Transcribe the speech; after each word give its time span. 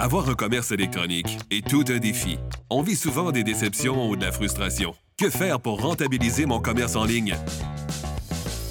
Avoir 0.00 0.30
un 0.30 0.34
commerce 0.34 0.70
électronique 0.70 1.38
est 1.50 1.68
tout 1.68 1.84
un 1.88 1.98
défi. 1.98 2.38
On 2.70 2.80
vit 2.80 2.96
souvent 2.96 3.32
des 3.32 3.44
déceptions 3.44 4.08
ou 4.08 4.16
de 4.16 4.24
la 4.24 4.32
frustration. 4.32 4.94
Que 5.18 5.28
faire 5.28 5.60
pour 5.60 5.82
rentabiliser 5.82 6.46
mon 6.46 6.58
commerce 6.58 6.96
en 6.96 7.04
ligne? 7.04 7.36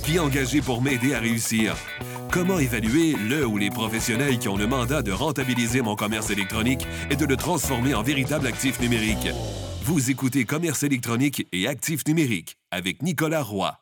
Qui 0.04 0.18
engager 0.18 0.60
pour 0.60 0.82
m'aider 0.82 1.14
à 1.14 1.20
réussir? 1.20 1.76
Comment 2.32 2.58
évaluer 2.58 3.14
le 3.14 3.46
ou 3.46 3.60
les 3.60 3.70
professionnels 3.70 4.40
qui 4.40 4.50
ont 4.50 4.58
le 4.58 4.66
mandat 4.66 5.04
de 5.04 5.12
rentabiliser 5.12 5.84
mon 5.84 5.96
commerce 5.96 6.32
électronique 6.32 6.88
et 7.12 7.16
de 7.16 7.28
le 7.28 7.38
transformer 7.38 7.94
en 7.94 8.02
véritable 8.02 8.48
actif 8.48 8.80
numérique? 8.80 9.30
Vous 9.84 10.10
écoutez 10.10 10.46
Commerce 10.46 10.82
électronique 10.82 11.48
et 11.52 11.68
actif 11.68 12.08
numérique 12.08 12.58
avec 12.72 13.04
Nicolas 13.04 13.44
Roy. 13.44 13.78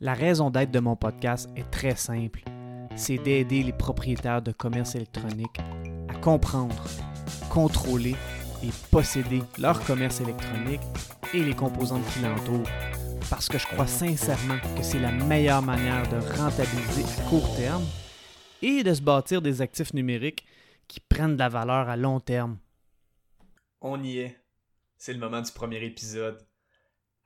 La 0.00 0.14
raison 0.14 0.48
d'être 0.48 0.70
de 0.70 0.78
mon 0.78 0.94
podcast 0.94 1.50
est 1.56 1.68
très 1.72 1.96
simple 1.96 2.44
c'est 2.96 3.18
d'aider 3.18 3.62
les 3.62 3.72
propriétaires 3.72 4.42
de 4.42 4.52
commerce 4.52 4.94
électronique 4.94 5.58
à 6.08 6.14
comprendre, 6.14 6.84
contrôler 7.50 8.16
et 8.62 8.70
posséder 8.90 9.42
leur 9.58 9.82
commerce 9.84 10.20
électronique 10.20 10.80
et 11.32 11.42
les 11.42 11.54
composantes 11.54 12.06
qui 12.12 12.20
l'entourent. 12.20 12.68
Parce 13.28 13.48
que 13.48 13.58
je 13.58 13.66
crois 13.66 13.86
sincèrement 13.86 14.58
que 14.76 14.82
c'est 14.82 14.98
la 14.98 15.12
meilleure 15.12 15.62
manière 15.62 16.08
de 16.08 16.16
rentabiliser 16.36 17.04
à 17.04 17.28
court 17.28 17.54
terme 17.56 17.84
et 18.62 18.82
de 18.82 18.92
se 18.92 19.00
bâtir 19.02 19.40
des 19.40 19.62
actifs 19.62 19.94
numériques 19.94 20.44
qui 20.88 21.00
prennent 21.00 21.34
de 21.34 21.38
la 21.38 21.48
valeur 21.48 21.88
à 21.88 21.96
long 21.96 22.20
terme. 22.20 22.58
On 23.80 24.02
y 24.02 24.18
est. 24.18 24.36
C'est 24.98 25.12
le 25.12 25.20
moment 25.20 25.40
du 25.40 25.52
premier 25.52 25.82
épisode. 25.84 26.44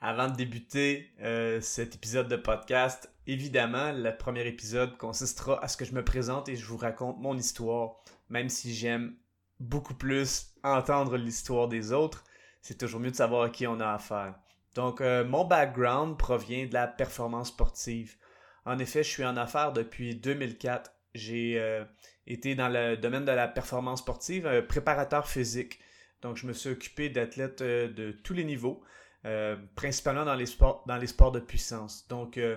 Avant 0.00 0.28
de 0.28 0.36
débuter 0.36 1.10
euh, 1.20 1.60
cet 1.60 1.94
épisode 1.94 2.28
de 2.28 2.36
podcast, 2.36 3.13
évidemment, 3.26 3.92
le 3.92 4.16
premier 4.16 4.46
épisode 4.46 4.96
consistera 4.96 5.62
à 5.62 5.68
ce 5.68 5.76
que 5.76 5.84
je 5.84 5.94
me 5.94 6.04
présente 6.04 6.48
et 6.48 6.56
je 6.56 6.66
vous 6.66 6.76
raconte 6.76 7.18
mon 7.18 7.36
histoire. 7.36 7.96
Même 8.28 8.48
si 8.48 8.74
j'aime 8.74 9.16
beaucoup 9.60 9.94
plus 9.94 10.54
entendre 10.62 11.16
l'histoire 11.16 11.68
des 11.68 11.92
autres, 11.92 12.24
c'est 12.62 12.78
toujours 12.78 13.00
mieux 13.00 13.10
de 13.10 13.16
savoir 13.16 13.42
à 13.42 13.50
qui 13.50 13.66
on 13.66 13.80
a 13.80 13.92
affaire. 13.92 14.34
Donc, 14.74 15.00
euh, 15.00 15.24
mon 15.24 15.44
background 15.44 16.16
provient 16.18 16.66
de 16.66 16.74
la 16.74 16.86
performance 16.86 17.48
sportive. 17.48 18.16
En 18.64 18.78
effet, 18.78 19.02
je 19.02 19.10
suis 19.10 19.24
en 19.24 19.36
affaires 19.36 19.72
depuis 19.72 20.16
2004. 20.16 20.92
J'ai 21.14 21.60
euh, 21.60 21.84
été 22.26 22.54
dans 22.54 22.68
le 22.68 22.96
domaine 22.96 23.24
de 23.24 23.32
la 23.32 23.46
performance 23.46 24.00
sportive, 24.00 24.64
préparateur 24.68 25.28
physique. 25.28 25.78
Donc, 26.22 26.36
je 26.36 26.46
me 26.46 26.52
suis 26.52 26.70
occupé 26.70 27.08
d'athlètes 27.08 27.62
de 27.62 28.12
tous 28.12 28.32
les 28.32 28.44
niveaux. 28.44 28.82
Euh, 29.26 29.56
principalement 29.74 30.26
dans 30.26 30.34
les 30.34 30.44
sports, 30.44 30.84
dans 30.86 30.98
les 30.98 31.06
sports 31.06 31.32
de 31.32 31.40
puissance. 31.40 32.06
Donc, 32.08 32.36
euh, 32.36 32.56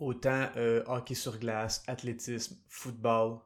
autant 0.00 0.48
euh, 0.56 0.82
hockey 0.86 1.14
sur 1.14 1.38
glace, 1.38 1.82
athlétisme, 1.86 2.56
football, 2.68 3.38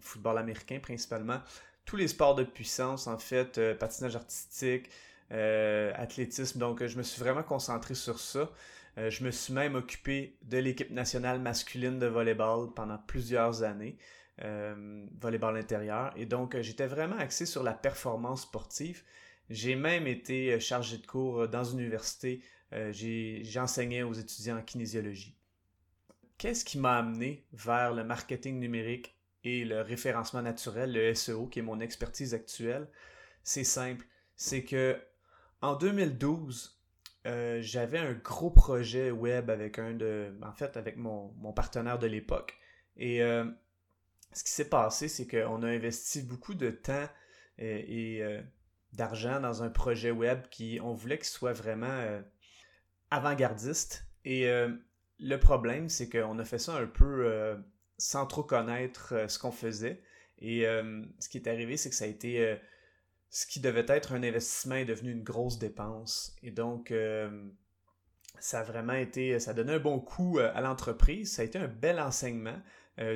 football 0.00 0.38
américain 0.38 0.78
principalement, 0.80 1.38
tous 1.84 1.96
les 1.96 2.08
sports 2.08 2.34
de 2.34 2.44
puissance, 2.44 3.06
en 3.06 3.18
fait, 3.18 3.60
patinage 3.74 4.16
artistique, 4.16 4.88
athlétisme. 5.28 6.58
Donc, 6.58 6.86
je 6.86 6.96
me 6.96 7.02
suis 7.02 7.20
vraiment 7.20 7.42
concentré 7.42 7.94
sur 7.94 8.20
ça. 8.20 8.50
je 8.96 9.22
me 9.22 9.30
suis 9.30 9.52
même 9.52 9.74
occupé 9.74 10.38
de 10.44 10.56
l'équipe 10.56 10.90
nationale 10.90 11.40
masculine 11.40 11.98
de 11.98 12.06
volleyball 12.06 12.72
pendant 12.74 12.96
plusieurs 12.96 13.62
années. 13.62 13.98
volleyball 14.38 15.58
intérieur. 15.58 16.10
Et 16.16 16.24
donc, 16.24 16.58
j'étais 16.62 16.86
vraiment 16.86 17.18
axé 17.18 17.44
sur 17.44 17.62
la 17.62 17.74
performance 17.74 18.42
sportive. 18.42 19.02
J'ai 19.50 19.74
même 19.74 20.06
été 20.06 20.52
euh, 20.52 20.60
chargé 20.60 20.96
de 20.96 21.06
cours 21.06 21.42
euh, 21.42 21.48
dans 21.48 21.64
une 21.64 21.80
université. 21.80 22.40
Euh, 22.72 22.92
j'enseignais 23.42 24.02
aux 24.02 24.12
étudiants 24.12 24.58
en 24.58 24.62
kinésiologie. 24.62 25.36
Qu'est-ce 26.38 26.64
qui 26.64 26.78
m'a 26.78 26.98
amené 26.98 27.46
vers 27.52 27.92
le 27.92 28.04
marketing 28.04 28.58
numérique 28.58 29.16
et 29.44 29.64
le 29.64 29.80
référencement 29.82 30.42
naturel, 30.42 30.92
le 30.92 31.14
SEO, 31.14 31.46
qui 31.46 31.58
est 31.58 31.62
mon 31.62 31.80
expertise 31.80 32.34
actuelle? 32.34 32.88
C'est 33.42 33.64
simple. 33.64 34.06
C'est 34.36 34.64
que 34.64 34.98
en 35.60 35.74
2012, 35.74 36.80
j'avais 37.24 37.98
un 37.98 38.14
gros 38.14 38.50
projet 38.50 39.10
web 39.10 39.50
avec 39.50 39.78
un 39.78 39.92
de, 39.92 40.34
en 40.42 40.52
fait, 40.52 40.78
avec 40.78 40.96
mon, 40.96 41.52
partenaire 41.52 41.98
de 41.98 42.06
l'époque. 42.06 42.56
Et 42.96 43.18
ce 43.18 44.44
qui 44.44 44.50
s'est 44.50 44.70
passé, 44.70 45.08
c'est 45.08 45.26
qu'on 45.26 45.62
a 45.62 45.68
investi 45.68 46.22
beaucoup 46.22 46.54
de 46.54 46.70
temps 46.70 47.08
et 47.58 48.22
d'argent 48.92 49.40
dans 49.40 49.62
un 49.62 49.70
projet 49.70 50.10
web 50.10 50.42
qui, 50.50 50.80
on 50.82 50.92
voulait 50.92 51.18
qu'il 51.18 51.26
soit 51.26 51.52
vraiment 51.52 51.86
euh, 51.86 52.20
avant-gardiste. 53.10 54.06
Et 54.24 54.48
euh, 54.48 54.70
le 55.18 55.36
problème, 55.36 55.88
c'est 55.88 56.08
qu'on 56.08 56.38
a 56.38 56.44
fait 56.44 56.58
ça 56.58 56.76
un 56.76 56.86
peu 56.86 57.26
euh, 57.26 57.56
sans 57.98 58.26
trop 58.26 58.42
connaître 58.42 59.26
ce 59.28 59.38
qu'on 59.38 59.52
faisait. 59.52 60.02
Et 60.42 60.62
ce 61.18 61.28
qui 61.28 61.36
est 61.36 61.48
arrivé, 61.48 61.76
c'est 61.76 61.90
que 61.90 61.94
ça 61.94 62.04
a 62.06 62.08
été 62.08 62.58
ce 63.28 63.44
qui 63.46 63.60
devait 63.60 63.84
être 63.88 64.14
un 64.14 64.22
investissement 64.22 64.76
est 64.76 64.86
devenu 64.86 65.12
une 65.12 65.22
grosse 65.22 65.58
dépense. 65.58 66.34
Et 66.42 66.50
donc, 66.50 66.94
ça 68.38 68.60
a 68.60 68.62
vraiment 68.62 68.94
été, 68.94 69.38
ça 69.38 69.50
a 69.50 69.54
donné 69.54 69.74
un 69.74 69.78
bon 69.78 70.00
coup 70.00 70.38
à 70.38 70.58
l'entreprise. 70.62 71.30
Ça 71.30 71.42
a 71.42 71.44
été 71.44 71.58
un 71.58 71.68
bel 71.68 72.00
enseignement, 72.00 72.58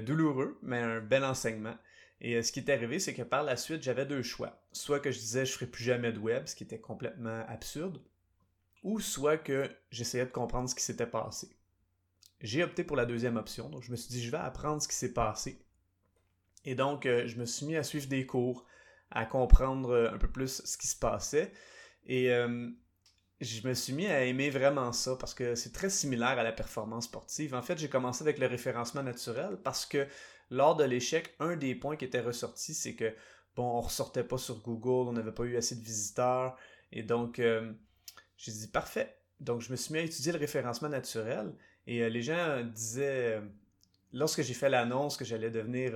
douloureux, 0.03 0.59
mais 0.61 0.81
un 0.81 1.01
bel 1.01 1.25
enseignement. 1.25 1.77
Et 2.25 2.37
euh, 2.37 2.43
ce 2.43 2.53
qui 2.53 2.61
est 2.61 2.71
arrivé, 2.71 2.99
c'est 2.99 3.13
que 3.13 3.23
par 3.23 3.43
la 3.43 3.57
suite, 3.57 3.83
j'avais 3.83 4.07
deux 4.07 4.23
choix. 4.23 4.63
Soit 4.73 5.01
que 5.01 5.11
je 5.11 5.19
disais 5.19 5.45
je 5.45 5.53
ferai 5.53 5.67
plus 5.67 5.85
jamais 5.85 6.11
de 6.11 6.19
web, 6.19 6.47
ce 6.47 6.55
qui 6.55 6.65
était 6.65 6.81
complètement 6.81 7.45
absurde, 7.49 8.01
ou 8.85 9.01
soit 9.01 9.39
que 9.39 9.69
j'essayais 9.91 10.27
de 10.27 10.31
comprendre 10.31 10.69
ce 10.69 10.75
qui 10.77 10.85
s'était 10.85 11.07
passé. 11.07 11.49
J'ai 12.41 12.63
opté 12.63 12.85
pour 12.85 12.97
la 12.97 13.07
deuxième 13.07 13.37
option, 13.37 13.69
donc 13.69 13.83
je 13.83 13.91
me 13.91 13.97
suis 13.97 14.11
dit 14.11 14.23
je 14.23 14.31
vais 14.31 14.37
apprendre 14.37 14.81
ce 14.81 14.87
qui 14.87 14.95
s'est 14.95 15.13
passé. 15.13 15.59
Et 16.65 16.77
donc, 16.77 17.05
euh, 17.07 17.27
je 17.27 17.37
me 17.37 17.45
suis 17.45 17.67
mis 17.67 17.77
à 17.77 17.83
suivre 17.83 18.07
des 18.07 18.25
cours, 18.25 18.65
à 19.11 19.27
comprendre 19.27 19.91
euh, 19.91 20.13
un 20.13 20.19
peu 20.19 20.29
plus 20.31 20.63
ce 20.65 20.79
qui 20.79 20.87
se 20.87 20.97
passait. 20.97 21.53
Et 22.07 22.31
je 23.41 23.67
me 23.67 23.75
suis 23.75 23.93
mis 23.93 24.07
à 24.07 24.25
aimer 24.25 24.51
vraiment 24.51 24.93
ça 24.93 25.17
parce 25.17 25.35
que 25.35 25.55
c'est 25.55 25.73
très 25.73 25.91
similaire 25.91 26.39
à 26.39 26.43
la 26.43 26.53
performance 26.53 27.05
sportive. 27.05 27.55
En 27.55 27.63
fait, 27.63 27.79
j'ai 27.79 27.89
commencé 27.89 28.23
avec 28.23 28.39
le 28.39 28.47
référencement 28.47 29.03
naturel 29.03 29.59
parce 29.63 29.87
que 29.87 30.07
lors 30.51 30.77
de 30.77 30.85
l'échec, 30.85 31.35
un 31.41 31.57
des 31.57 31.75
points 31.75 31.97
qui 31.97 32.05
était 32.05 32.21
ressorti, 32.21 32.75
c'est 32.75 32.95
que, 32.95 33.15
bon, 33.57 33.65
on 33.65 33.81
ressortait 33.81 34.25
pas 34.25 34.39
sur 34.39 34.61
Google, 34.61 35.09
on 35.09 35.13
n'avait 35.13 35.33
pas 35.33 35.45
eu 35.45 35.57
assez 35.57 35.75
de 35.77 35.83
visiteurs. 35.83 36.57
Et 36.93 37.03
donc, 37.03 37.39
euh, 37.39 37.73
j'ai 38.45 38.53
dit, 38.53 38.69
parfait. 38.69 39.17
Donc, 39.41 39.61
je 39.61 39.71
me 39.71 39.77
suis 39.77 39.93
mis 39.93 40.01
à 40.01 40.03
étudier 40.03 40.33
le 40.33 40.39
référencement 40.39 40.89
naturel. 40.89 41.55
Et 41.87 42.03
euh, 42.03 42.09
les 42.09 42.23
gens 42.23 42.63
disaient, 42.63 43.37
euh, 43.37 43.41
lorsque 44.13 44.43
j'ai 44.43 44.55
fait 44.55 44.69
l'annonce 44.69 45.17
que 45.17 45.25
j'allais 45.25 45.51
devenir 45.51 45.93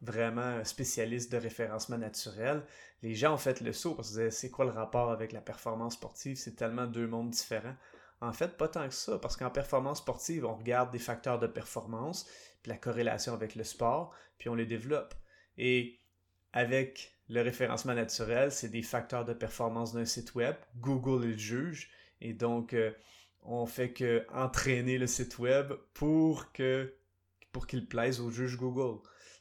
vraiment 0.00 0.64
spécialiste 0.64 1.30
de 1.30 1.36
référencement 1.36 1.98
naturel, 1.98 2.62
les 3.02 3.14
gens 3.14 3.34
ont 3.34 3.38
fait 3.38 3.60
le 3.60 3.72
saut 3.72 3.94
parce 3.94 4.08
disaient, 4.08 4.30
c'est 4.30 4.50
quoi 4.50 4.64
le 4.64 4.72
rapport 4.72 5.10
avec 5.10 5.32
la 5.32 5.40
performance 5.40 5.94
sportive? 5.94 6.36
C'est 6.36 6.56
tellement 6.56 6.86
deux 6.86 7.06
mondes 7.06 7.30
différents. 7.30 7.76
En 8.20 8.32
fait, 8.32 8.56
pas 8.56 8.68
tant 8.68 8.88
que 8.88 8.94
ça, 8.94 9.18
parce 9.18 9.36
qu'en 9.36 9.50
performance 9.50 9.98
sportive, 9.98 10.44
on 10.44 10.54
regarde 10.54 10.92
des 10.92 10.98
facteurs 10.98 11.38
de 11.38 11.48
performance, 11.48 12.26
puis 12.62 12.70
la 12.70 12.78
corrélation 12.78 13.32
avec 13.32 13.56
le 13.56 13.64
sport, 13.64 14.14
puis 14.38 14.48
on 14.48 14.54
les 14.54 14.66
développe. 14.66 15.14
Et 15.58 16.01
avec 16.52 17.12
le 17.28 17.40
référencement 17.40 17.94
naturel, 17.94 18.52
c'est 18.52 18.68
des 18.68 18.82
facteurs 18.82 19.24
de 19.24 19.32
performance 19.32 19.92
d'un 19.92 20.04
site 20.04 20.34
web. 20.34 20.54
Google 20.76 21.26
le 21.26 21.36
juge, 21.36 21.90
et 22.20 22.34
donc 22.34 22.74
euh, 22.74 22.92
on 23.42 23.66
fait 23.66 23.92
que 23.92 24.26
entraîner 24.32 24.98
le 24.98 25.06
site 25.06 25.38
web 25.38 25.72
pour 25.94 26.52
que 26.52 26.94
pour 27.52 27.66
qu'il 27.66 27.86
plaise 27.86 28.20
au 28.20 28.30
juge 28.30 28.56
Google. 28.56 29.00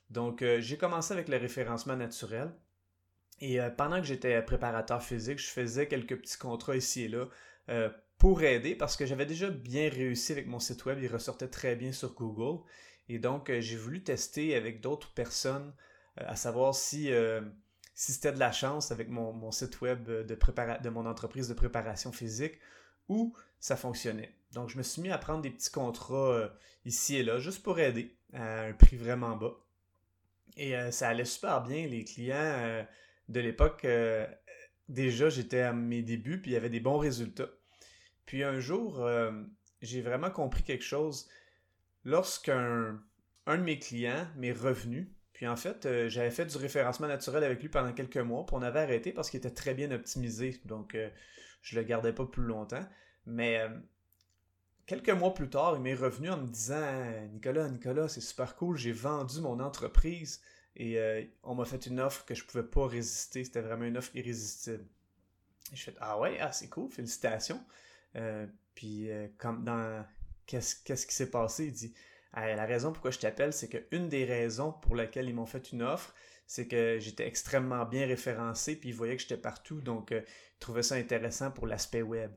Donc 0.10 0.42
euh, 0.42 0.62
j'ai 0.62 0.78
commencé 0.78 1.14
avec 1.14 1.28
le 1.28 1.38
référencement 1.38 1.96
naturel. 1.96 2.54
Et 3.40 3.60
euh, 3.60 3.70
pendant 3.70 4.00
que 4.00 4.08
j'étais 4.08 4.42
préparateur 4.42 5.04
physique, 5.04 5.40
je 5.40 5.48
faisais 5.48 5.88
quelques 5.88 6.18
petits 6.18 6.38
contrats 6.38 6.76
ici 6.76 7.04
et 7.04 7.08
là 7.08 7.28
pour 8.18 8.44
aider 8.44 8.76
parce 8.76 8.96
que 8.98 9.08
j'avais 9.08 9.26
déjà 9.26 9.50
bien 9.50 9.90
réussi 9.90 10.32
avec 10.32 10.46
mon 10.46 10.60
site 10.60 10.86
web, 10.86 11.00
il 11.02 11.08
ressortait 11.08 11.48
très 11.48 11.76
bien 11.76 11.92
sur 11.92 12.14
Google. 12.14 12.62
Et 13.10 13.18
donc, 13.18 13.52
j'ai 13.52 13.76
voulu 13.76 14.04
tester 14.04 14.56
avec 14.56 14.80
d'autres 14.80 15.12
personnes, 15.14 15.74
à 16.28 16.36
savoir 16.36 16.76
si, 16.76 17.12
euh, 17.12 17.42
si 17.94 18.14
c'était 18.14 18.32
de 18.32 18.40
la 18.40 18.52
chance 18.52 18.92
avec 18.92 19.10
mon, 19.10 19.52
site 19.52 19.82
web 19.82 20.04
de, 20.04 20.24
de 20.24 20.90
mon 20.90 21.06
entreprise 21.06 21.48
de 21.48 21.54
préparation 21.54 22.12
physique 22.12 22.60
ou 23.10 23.36
ça 23.60 23.76
fonctionnait. 23.76 24.34
Donc, 24.54 24.70
je 24.70 24.78
me 24.78 24.84
suis 24.84 25.02
mis 25.02 25.12
à 25.12 25.18
prendre 25.18 25.42
des 25.42 25.50
petits 25.50 25.72
contrats 25.72 26.50
ici 26.86 27.18
et 27.18 27.24
là, 27.24 27.40
juste 27.40 27.64
pour 27.64 27.80
aider 27.80 28.16
à 28.34 28.62
un 28.62 28.74
prix 28.74 28.98
vraiment 28.98 29.36
bas. 29.36 29.54
Et 30.58 30.74
ça 30.92 31.10
allait 31.10 31.26
super 31.26 31.62
bien. 31.62 31.88
Les 31.88 32.04
clients 32.04 32.86
de 33.30 33.40
l'époque, 33.40 33.86
déjà, 34.90 35.30
j'étais 35.30 35.62
à 35.62 35.74
mes 35.74 36.02
débuts, 36.02 36.42
puis 36.42 36.52
il 36.52 36.54
y 36.54 36.58
avait 36.58 36.70
des 36.70 36.80
bons 36.80 36.98
résultats. 36.98 37.50
Puis 38.26 38.44
un 38.44 38.60
jour, 38.60 39.02
euh, 39.02 39.32
j'ai 39.82 40.02
vraiment 40.02 40.30
compris 40.32 40.64
quelque 40.64 40.84
chose. 40.84 41.28
Lorsqu'un 42.06 43.02
un 43.46 43.58
de 43.58 43.64
mes 43.64 43.80
clients 43.80 44.28
m'est 44.38 44.54
revenu, 44.54 45.14
puis 45.42 45.48
en 45.48 45.56
fait, 45.56 45.88
euh, 45.88 46.08
j'avais 46.08 46.30
fait 46.30 46.46
du 46.46 46.56
référencement 46.56 47.08
naturel 47.08 47.44
avec 47.44 47.64
lui 47.64 47.68
pendant 47.68 47.92
quelques 47.94 48.18
mois, 48.18 48.46
puis 48.46 48.56
on 48.56 48.62
avait 48.62 48.82
arrêté 48.82 49.12
parce 49.12 49.32
qu'il 49.32 49.40
était 49.40 49.50
très 49.50 49.74
bien 49.74 49.90
optimisé, 49.90 50.62
donc 50.66 50.94
euh, 50.94 51.10
je 51.64 51.80
le 51.80 51.82
gardais 51.82 52.14
pas 52.14 52.28
plus 52.28 52.44
longtemps. 52.44 52.86
Mais 53.26 53.60
quelques 54.86 55.10
mois 55.10 55.34
plus 55.34 55.50
tard, 55.50 55.74
il 55.78 55.82
m'est 55.82 55.96
revenu 55.96 56.30
en 56.30 56.38
me 56.38 56.46
disant 56.46 56.86
Nicolas, 57.34 57.70
Nicolas, 57.70 58.08
c'est 58.08 58.22
super 58.22 58.56
cool, 58.56 58.78
j'ai 58.78 58.92
vendu 58.92 59.42
mon 59.42 59.60
entreprise 59.60 60.44
et 60.76 61.00
euh, 61.00 61.24
on 61.42 61.56
m'a 61.56 61.66
fait 61.66 61.88
une 61.88 62.00
offre 62.00 62.24
que 62.24 62.36
je 62.36 62.46
pouvais 62.46 62.62
pas 62.62 62.86
résister. 62.86 63.44
C'était 63.44 63.62
vraiment 63.62 63.86
une 63.86 63.98
offre 63.98 64.16
irrésistible. 64.16 64.86
Et 65.74 65.76
je 65.76 65.86
fais 65.86 65.96
Ah 66.02 66.20
ouais, 66.20 66.38
ah, 66.40 66.52
c'est 66.52 66.70
cool, 66.70 66.92
félicitations. 66.92 67.64
Euh, 68.16 68.46
puis, 68.76 69.10
comme 69.40 69.64
dans 69.64 70.06
Qu'est-ce 70.46 71.08
qui 71.08 71.16
s'est 71.16 71.32
passé? 71.32 71.66
Il 71.66 71.74
dit 71.74 71.94
La 72.34 72.66
raison 72.66 72.94
pourquoi 72.94 73.12
je 73.12 73.20
t'appelle, 73.20 73.52
c'est 73.54 73.68
qu'une 73.68 74.08
des 74.08 74.24
raisons 74.24 74.72
pour 74.72 74.96
lesquelles 74.96 75.28
ils 75.28 75.36
m'ont 75.36 75.46
fait 75.46 75.72
une 75.72 75.82
offre, 75.82 76.14
c'est 76.48 76.68
que 76.68 76.98
j'étais 77.00 77.28
extrêmement 77.28 77.86
bien 77.86 78.06
référencé, 78.06 78.76
puis 78.76 78.90
ils 78.90 78.96
voyaient 78.96 79.16
que 79.16 79.22
j'étais 79.22 79.38
partout, 79.38 79.82
donc 79.82 80.12
ils 80.12 80.26
trouvaient 80.60 80.84
ça 80.84 80.96
intéressant 80.96 81.52
pour 81.52 81.68
l'aspect 81.68 82.02
web. 82.02 82.32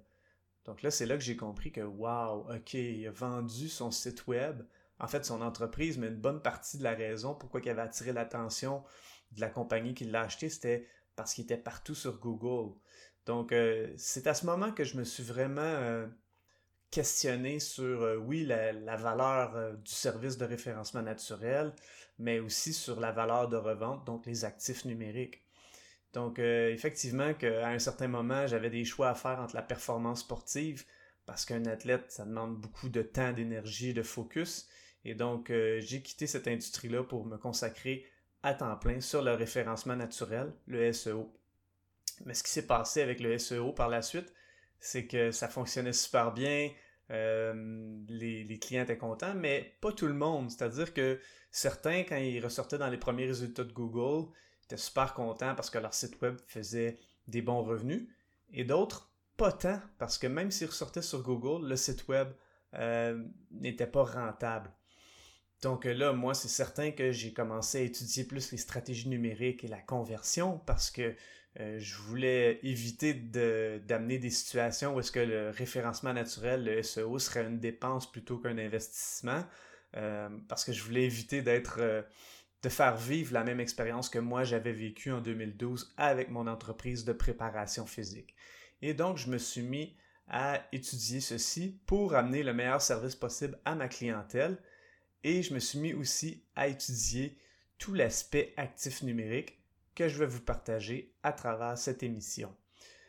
Donc 0.64 0.82
là, 0.82 0.90
c'est 0.90 1.06
là 1.06 1.16
que 1.16 1.22
j'ai 1.22 1.36
compris 1.36 1.72
que, 1.72 1.80
wow, 1.80 2.50
OK, 2.52 2.74
il 2.74 3.06
a 3.06 3.10
vendu 3.10 3.68
son 3.68 3.90
site 3.90 4.26
web, 4.26 4.62
en 4.98 5.06
fait 5.06 5.24
son 5.24 5.42
entreprise, 5.42 5.98
mais 5.98 6.08
une 6.08 6.20
bonne 6.20 6.40
partie 6.42 6.78
de 6.78 6.82
la 6.82 6.94
raison 6.94 7.34
pourquoi 7.34 7.60
il 7.60 7.68
avait 7.68 7.82
attiré 7.82 8.12
l'attention 8.12 8.82
de 9.32 9.40
la 9.40 9.48
compagnie 9.48 9.94
qui 9.94 10.04
l'a 10.04 10.22
acheté, 10.22 10.48
c'était 10.48 10.86
parce 11.16 11.34
qu'il 11.34 11.44
était 11.44 11.56
partout 11.56 11.94
sur 11.94 12.18
Google. 12.18 12.74
Donc, 13.26 13.52
euh, 13.52 13.92
c'est 13.96 14.26
à 14.26 14.34
ce 14.34 14.46
moment 14.46 14.72
que 14.72 14.84
je 14.84 14.96
me 14.96 15.04
suis 15.04 15.22
vraiment 15.22 15.62
euh, 16.94 17.00
questionné 17.02 17.60
sur, 17.60 18.02
euh, 18.02 18.16
oui, 18.16 18.44
la, 18.44 18.96
valeur 18.96 19.76
du 19.78 19.92
service 19.92 20.38
de 20.38 20.44
référencement 20.44 21.02
naturel, 21.02 21.72
mais 22.18 22.38
aussi 22.38 22.72
sur 22.72 23.00
la 23.00 23.12
valeur 23.12 23.48
de 23.48 23.56
revente, 23.56 24.06
donc 24.06 24.26
les 24.26 24.44
actifs 24.44 24.84
numériques. 24.84 25.44
Donc, 26.14 26.38
euh, 26.38 26.72
effectivement, 26.72 27.34
qu'à 27.34 27.68
un 27.68 27.78
certain 27.80 28.06
moment, 28.06 28.46
j'avais 28.46 28.70
des 28.70 28.84
choix 28.84 29.10
à 29.10 29.14
faire 29.14 29.40
entre 29.40 29.56
la 29.56 29.62
performance 29.62 30.20
sportive, 30.20 30.84
parce 31.26 31.44
qu'un 31.44 31.66
athlète, 31.66 32.04
ça 32.08 32.24
demande 32.24 32.56
beaucoup 32.56 32.88
de 32.88 33.02
temps, 33.02 33.32
d'énergie, 33.32 33.92
de 33.94 34.02
focus. 34.02 34.68
Et 35.04 35.14
donc, 35.14 35.50
euh, 35.50 35.80
j'ai 35.80 36.02
quitté 36.02 36.26
cette 36.26 36.46
industrie-là 36.46 37.02
pour 37.02 37.26
me 37.26 37.36
consacrer 37.36 38.06
à 38.44 38.54
temps 38.54 38.76
plein 38.76 39.00
sur 39.00 39.22
le 39.22 39.32
référencement 39.32 39.96
naturel, 39.96 40.52
le 40.66 40.92
SEO. 40.92 41.32
Mais 42.24 42.34
ce 42.34 42.44
qui 42.44 42.50
s'est 42.50 42.66
passé 42.66 43.02
avec 43.02 43.18
le 43.18 43.36
SEO 43.36 43.72
par 43.72 43.88
la 43.88 44.00
suite, 44.00 44.32
c'est 44.78 45.06
que 45.06 45.32
ça 45.32 45.48
fonctionnait 45.48 45.92
super 45.92 46.32
bien, 46.32 46.70
euh, 47.10 47.98
les, 48.08 48.58
clients 48.58 48.82
étaient 48.82 48.96
contents, 48.96 49.34
mais 49.34 49.76
pas 49.80 49.92
tout 49.92 50.06
le 50.06 50.14
monde. 50.14 50.50
C'est-à-dire 50.50 50.94
que 50.94 51.20
certains, 51.50 52.04
quand 52.04 52.16
ils 52.16 52.42
ressortaient 52.42 52.78
dans 52.78 52.88
les 52.88 52.98
premiers 52.98 53.26
résultats 53.26 53.64
de 53.64 53.72
Google, 53.72 54.30
étaient 54.64 54.76
super 54.76 55.14
contents 55.14 55.54
parce 55.54 55.70
que 55.70 55.78
leur 55.78 55.94
site 55.94 56.20
web 56.22 56.36
faisait 56.46 56.98
des 57.28 57.42
bons 57.42 57.62
revenus, 57.62 58.08
et 58.50 58.64
d'autres 58.64 59.10
pas 59.36 59.52
tant, 59.52 59.80
parce 59.98 60.18
que 60.18 60.26
même 60.26 60.50
s'ils 60.50 60.68
ressortaient 60.68 61.02
sur 61.02 61.22
Google, 61.22 61.66
le 61.68 61.76
site 61.76 62.06
web 62.08 62.28
euh, 62.74 63.24
n'était 63.50 63.86
pas 63.86 64.04
rentable. 64.04 64.70
Donc 65.64 65.86
là, 65.86 66.12
moi, 66.12 66.34
c'est 66.34 66.48
certain 66.48 66.90
que 66.90 67.10
j'ai 67.10 67.32
commencé 67.32 67.78
à 67.78 67.80
étudier 67.80 68.24
plus 68.24 68.52
les 68.52 68.58
stratégies 68.58 69.08
numériques 69.08 69.64
et 69.64 69.66
la 69.66 69.80
conversion 69.80 70.60
parce 70.66 70.90
que 70.90 71.14
euh, 71.58 71.78
je 71.78 71.96
voulais 71.96 72.60
éviter 72.62 73.14
d'amener 73.14 74.18
des 74.18 74.28
situations 74.28 74.94
où 74.94 75.00
est-ce 75.00 75.10
que 75.10 75.20
le 75.20 75.48
référencement 75.48 76.12
naturel, 76.12 76.64
le 76.64 76.82
SEO, 76.82 77.18
serait 77.18 77.46
une 77.46 77.60
dépense 77.60 78.12
plutôt 78.12 78.36
qu'un 78.36 78.58
investissement. 78.58 79.42
Euh, 79.96 80.28
parce 80.48 80.66
que 80.66 80.72
je 80.74 80.82
voulais 80.82 81.04
éviter 81.04 81.40
d'être 81.40 81.80
de 82.62 82.68
faire 82.68 82.96
vivre 82.98 83.32
la 83.32 83.42
même 83.42 83.60
expérience 83.60 84.10
que 84.10 84.18
moi 84.18 84.44
j'avais 84.44 84.72
vécue 84.72 85.12
en 85.12 85.22
2012 85.22 85.94
avec 85.96 86.30
mon 86.30 86.46
entreprise 86.46 87.06
de 87.06 87.14
préparation 87.14 87.86
physique. 87.86 88.34
Et 88.82 88.92
donc, 88.92 89.16
je 89.16 89.30
me 89.30 89.38
suis 89.38 89.62
mis 89.62 89.96
à 90.28 90.60
étudier 90.72 91.20
ceci 91.20 91.80
pour 91.86 92.14
amener 92.14 92.42
le 92.42 92.52
meilleur 92.52 92.82
service 92.82 93.14
possible 93.14 93.58
à 93.64 93.74
ma 93.74 93.88
clientèle. 93.88 94.58
Et 95.24 95.42
je 95.42 95.54
me 95.54 95.58
suis 95.58 95.78
mis 95.78 95.94
aussi 95.94 96.44
à 96.54 96.68
étudier 96.68 97.38
tout 97.78 97.94
l'aspect 97.94 98.52
actif 98.58 99.02
numérique 99.02 99.58
que 99.94 100.06
je 100.06 100.18
vais 100.18 100.26
vous 100.26 100.42
partager 100.42 101.14
à 101.22 101.32
travers 101.32 101.78
cette 101.78 102.02
émission. 102.02 102.54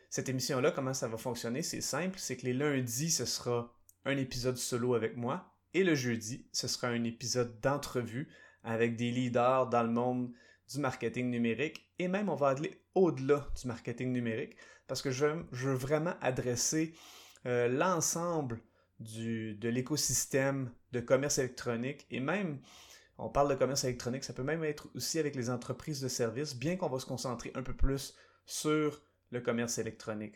Cette 0.08 0.30
émission-là, 0.30 0.70
comment 0.70 0.94
ça 0.94 1.08
va 1.08 1.18
fonctionner? 1.18 1.62
C'est 1.62 1.82
simple, 1.82 2.18
c'est 2.18 2.38
que 2.38 2.46
les 2.46 2.54
lundis, 2.54 3.10
ce 3.10 3.26
sera 3.26 3.70
un 4.06 4.16
épisode 4.16 4.56
solo 4.56 4.94
avec 4.94 5.18
moi 5.18 5.52
et 5.74 5.84
le 5.84 5.94
jeudi, 5.94 6.46
ce 6.52 6.68
sera 6.68 6.88
un 6.88 7.04
épisode 7.04 7.60
d'entrevue 7.60 8.28
avec 8.64 8.96
des 8.96 9.10
leaders 9.10 9.68
dans 9.68 9.82
le 9.82 9.90
monde 9.90 10.32
du 10.72 10.80
marketing 10.80 11.28
numérique 11.28 11.86
et 11.98 12.08
même 12.08 12.30
on 12.30 12.34
va 12.34 12.48
aller 12.48 12.80
au-delà 12.94 13.46
du 13.60 13.68
marketing 13.68 14.10
numérique 14.10 14.56
parce 14.86 15.02
que 15.02 15.10
je 15.10 15.26
veux, 15.26 15.74
vraiment 15.74 16.14
adresser 16.22 16.94
euh, 17.44 17.68
l'ensemble 17.68 18.62
de 19.00 19.68
l'écosystème 19.68 20.72
de 20.96 21.00
commerce 21.00 21.38
électronique 21.38 22.06
et 22.10 22.20
même 22.20 22.58
on 23.18 23.28
parle 23.28 23.48
de 23.48 23.54
commerce 23.54 23.84
électronique, 23.84 24.24
ça 24.24 24.32
peut 24.32 24.42
même 24.42 24.62
être 24.64 24.88
aussi 24.94 25.18
avec 25.18 25.36
les 25.36 25.48
entreprises 25.48 26.00
de 26.00 26.08
services, 26.08 26.54
bien 26.54 26.76
qu'on 26.76 26.88
va 26.88 26.98
se 26.98 27.06
concentrer 27.06 27.50
un 27.54 27.62
peu 27.62 27.74
plus 27.74 28.14
sur 28.44 29.02
le 29.30 29.40
commerce 29.40 29.78
électronique. 29.78 30.34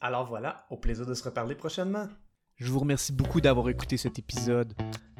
Alors 0.00 0.26
voilà, 0.26 0.66
au 0.70 0.76
plaisir 0.76 1.06
de 1.06 1.14
se 1.14 1.24
reparler 1.24 1.54
prochainement. 1.54 2.08
Je 2.56 2.70
vous 2.70 2.78
remercie 2.78 3.12
beaucoup 3.12 3.40
d'avoir 3.40 3.68
écouté 3.68 3.96
cet 3.96 4.18
épisode. 4.18 4.74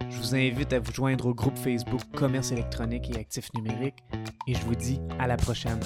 Je 0.08 0.16
vous 0.18 0.34
invite 0.34 0.72
à 0.72 0.78
vous 0.78 0.92
joindre 0.92 1.26
au 1.26 1.34
groupe 1.34 1.56
Facebook 1.58 2.00
Commerce 2.14 2.52
électronique 2.52 3.10
et 3.10 3.18
actifs 3.18 3.52
numériques 3.54 3.98
et 4.46 4.54
je 4.54 4.62
vous 4.62 4.74
dis 4.74 5.00
à 5.18 5.26
la 5.26 5.36
prochaine. 5.36 5.80